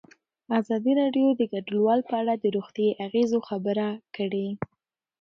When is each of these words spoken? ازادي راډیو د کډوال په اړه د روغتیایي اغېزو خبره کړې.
ازادي 0.59 0.91
راډیو 1.01 1.27
د 1.35 1.41
کډوال 1.51 1.99
په 2.09 2.13
اړه 2.21 2.33
د 2.37 2.45
روغتیایي 2.55 2.91
اغېزو 3.05 3.39
خبره 3.49 3.87
کړې. 4.15 4.47